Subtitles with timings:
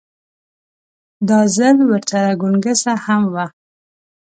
[1.29, 3.45] دا ځل ورسره ګونګسه هم وه.